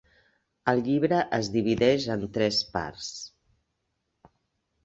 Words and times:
El 0.71 0.79
llibre 0.87 1.19
es 1.37 1.51
divideix 1.57 2.07
en 2.15 2.25
tres 2.39 2.63
parts. 2.79 3.13